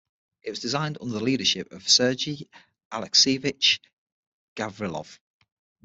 [0.41, 2.47] It was designed under the leadership of Sergei
[2.91, 3.77] Alekseevich
[4.55, 5.19] Gavrilov.